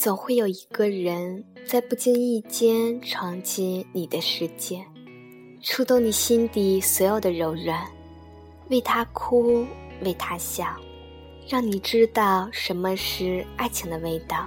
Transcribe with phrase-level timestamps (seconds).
[0.00, 4.82] 总会有一个人在不经意间闯进你的世界，
[5.60, 7.86] 触动你心底所有的柔软，
[8.70, 9.62] 为他哭，
[10.02, 10.74] 为他笑，
[11.46, 14.46] 让你知道什么是爱情的味道。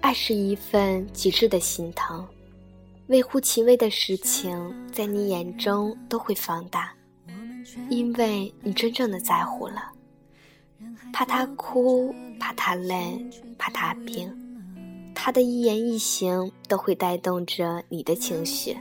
[0.00, 2.26] 爱是一份极致的心疼，
[3.06, 6.92] 微乎其微的事情在你眼中都会放大，
[7.88, 9.92] 因为你真正的在乎了。
[11.18, 13.18] 怕他哭，怕他累，
[13.56, 14.30] 怕他病，
[15.14, 18.76] 他的一言一行都会带动着你的情绪，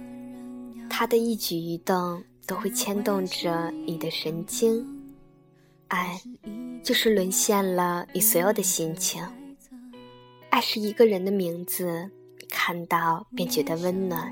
[0.90, 4.86] 他的一举一动都会牵动着你的神经。
[5.88, 6.20] 爱，
[6.84, 9.26] 就是沦陷了你所有的心情。
[10.50, 12.12] 爱是一个人的名字，
[12.50, 14.30] 看到便觉得温暖；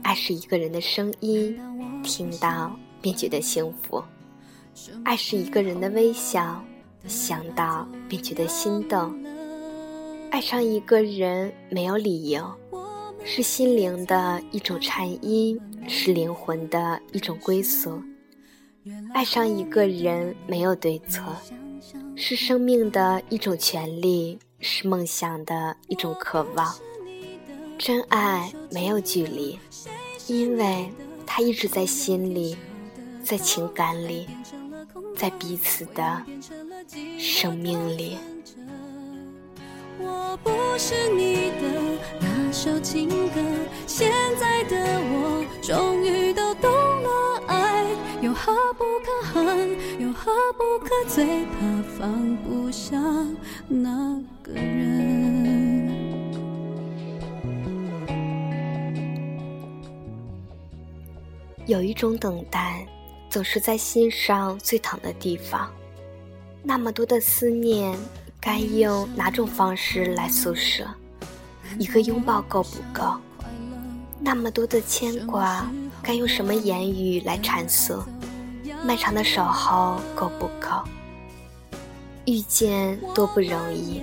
[0.00, 1.54] 爱是一个人的声音，
[2.02, 4.02] 听到便觉得幸福；
[5.04, 6.64] 爱是一个人的微笑。
[7.06, 9.14] 想到便觉得心动，
[10.30, 12.48] 爱上一个人没有理由，
[13.24, 18.00] 是心灵的一种颤音，是灵魂的一种归宿。
[19.12, 21.24] 爱上一个人没有对错，
[22.16, 26.74] 是生命的一种权利，是梦想的一种渴望。
[27.76, 29.58] 真爱没有距离，
[30.26, 30.90] 因为
[31.26, 32.56] 它一直在心里，
[33.22, 34.26] 在情感里，
[35.16, 36.22] 在彼此的。
[37.18, 38.18] 生命里。
[39.98, 43.40] 我不是你的那首情歌，
[43.86, 47.84] 现在的我终于都懂了，爱
[48.20, 52.98] 有何不可恨，有何不可最怕放不下
[53.68, 55.10] 那个人。
[61.66, 62.84] 有一种等待，
[63.28, 65.70] 总是在心上最疼的地方。
[66.62, 67.98] 那么多的思念，
[68.40, 70.86] 该用哪种方式来诉说？
[71.78, 73.16] 一个拥抱够不够？
[74.18, 75.70] 那么多的牵挂，
[76.02, 78.02] 该用什么言语来阐述？
[78.84, 80.82] 漫长的守候够不够？
[82.26, 84.02] 遇见多不容易，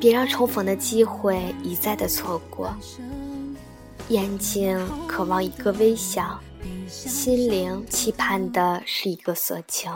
[0.00, 2.74] 别让重逢的机会一再的错过。
[4.08, 6.38] 眼睛渴望一个微笑，
[6.88, 9.90] 心灵期盼的是一个所求。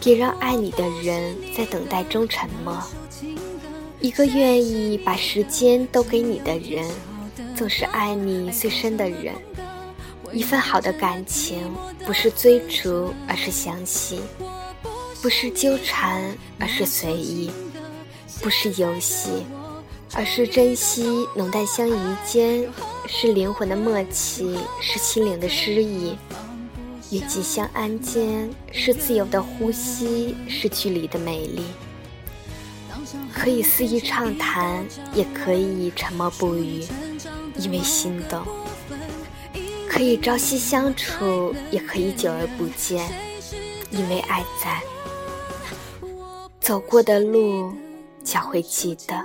[0.00, 2.82] 别让爱你的人在等待中沉默。
[4.00, 6.90] 一个愿意把时间都给你的人，
[7.54, 9.34] 总是爱你最深的人。
[10.32, 11.58] 一份好的感情，
[12.06, 14.20] 不是追逐，而是相信；
[15.20, 16.22] 不是纠缠，
[16.58, 17.50] 而是随意；
[18.40, 19.28] 不是游戏，
[20.14, 21.26] 而是珍惜。
[21.36, 22.66] 浓淡相宜间，
[23.06, 26.16] 是灵魂的默契，是心灵的诗意。
[27.10, 31.64] 与吉相安间，是自由的呼吸，是距离的美丽。
[33.32, 36.84] 可以肆意畅谈，也可以沉默不语，
[37.56, 38.42] 因为心动；
[39.88, 43.10] 可以朝夕相处，也可以久而不见，
[43.90, 44.80] 因为爱在。
[46.60, 47.72] 走过的路，
[48.22, 49.16] 脚会记得；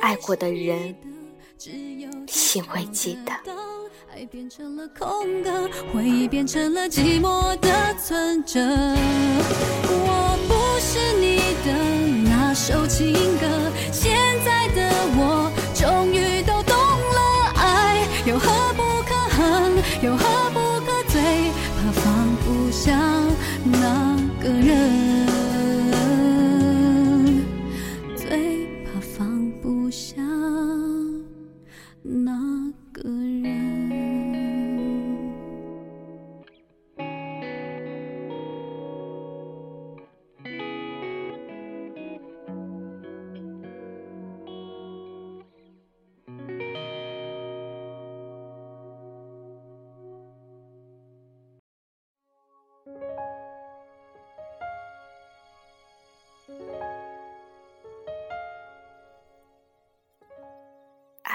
[0.00, 0.94] 爱过的人，
[2.26, 3.67] 心会记得。
[4.18, 8.58] 爱变成了空格，回忆变成了寂寞的存折。
[9.88, 11.72] 我不是你的
[12.28, 13.27] 那首情歌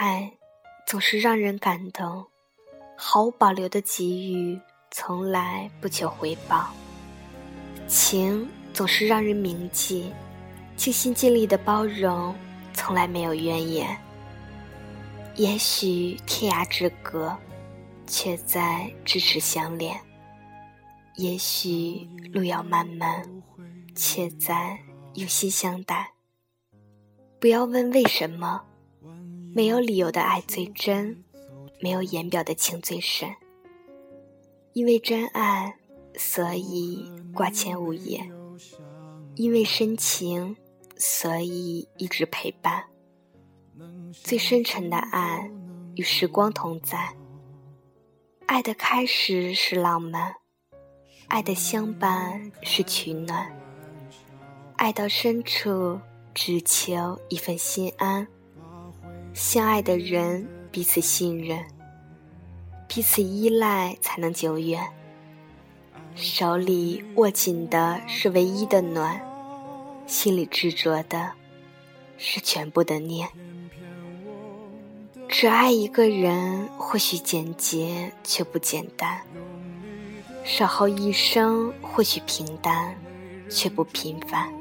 [0.03, 0.29] 爱
[0.85, 2.25] 总是让人感动，
[2.97, 4.59] 毫无保留的给予，
[4.91, 6.69] 从来不求回报。
[7.87, 10.11] 情总是让人铭记，
[10.75, 12.35] 尽心尽力的包容，
[12.73, 13.97] 从来没有怨言。
[15.35, 17.33] 也许天涯之隔，
[18.05, 19.95] 却在咫尺相恋；
[21.15, 23.25] 也许路遥漫漫，
[23.95, 24.77] 却在
[25.13, 26.11] 用心相待。
[27.39, 28.61] 不要问为什么。
[29.55, 31.23] 没有理由的爱最真，
[31.79, 33.29] 没有言表的情最深。
[34.73, 35.75] 因为真爱，
[36.17, 38.27] 所以挂牵无言；
[39.35, 40.57] 因为深情，
[40.97, 42.85] 所以一直陪伴。
[44.11, 45.51] 最深沉的爱，
[45.95, 47.15] 与时光同在。
[48.47, 50.33] 爱的开始是浪漫，
[51.27, 53.55] 爱的相伴是取暖，
[54.77, 55.99] 爱到深处
[56.33, 58.27] 只求一份心安。
[59.33, 61.59] 相爱的人彼此信任，
[62.87, 64.79] 彼此依赖才能久远。
[66.15, 69.19] 手里握紧的是唯一的暖，
[70.05, 71.31] 心里执着的
[72.15, 73.27] 是全部的念。
[75.27, 79.17] 只爱一个人，或许简洁却不简单；
[80.43, 82.95] 守候一生，或许平淡
[83.49, 84.53] 却不平凡。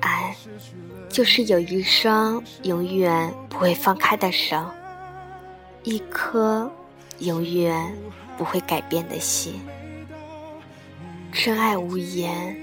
[0.00, 0.34] 爱，
[1.08, 4.64] 就是有一双永远不会放开的手，
[5.82, 6.70] 一颗
[7.18, 7.96] 永远
[8.36, 9.60] 不会改变的心。
[11.32, 12.56] 真爱无言，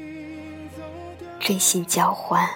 [1.39, 2.49] 真心交换。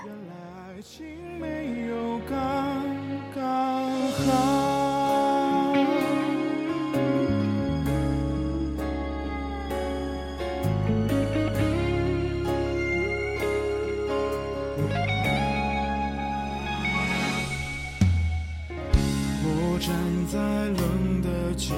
[20.32, 21.74] 在冷的街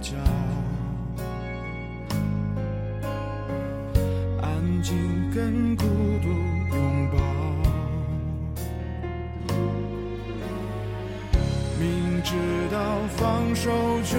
[0.00, 0.16] 角
[4.40, 4.96] 安静
[5.30, 5.84] 跟孤
[6.22, 6.28] 独
[6.74, 7.18] 拥抱。
[11.78, 12.34] 明知
[12.70, 13.70] 道放手
[14.04, 14.18] 就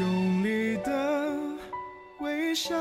[0.00, 1.32] 用力的
[2.20, 2.74] 微笑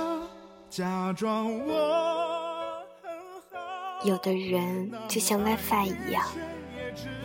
[0.69, 3.11] 假装我很
[3.51, 3.59] 好
[4.05, 6.25] 有的人就像 WiFi 一样，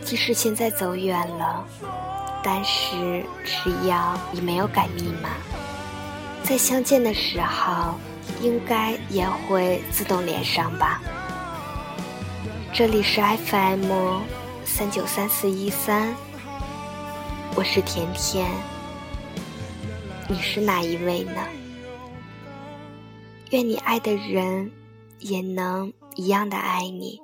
[0.03, 1.65] 即使现在走远了，
[2.43, 5.29] 但是只要你没有改密码，
[6.43, 7.95] 在相见的时候，
[8.41, 11.01] 应该也会自动连上吧。
[12.73, 14.19] 这里是 FM
[14.65, 16.13] 三九三四一三，
[17.55, 18.45] 我是甜甜，
[20.29, 21.41] 你是哪一位呢？
[23.51, 24.69] 愿你爱的人
[25.19, 27.21] 也能一样的爱你，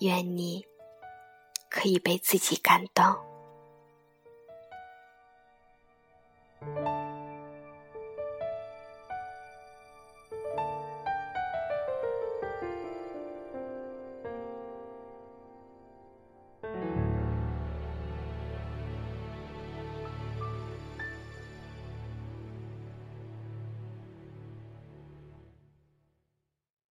[0.00, 0.64] 愿你
[1.68, 3.04] 可以被自己感动。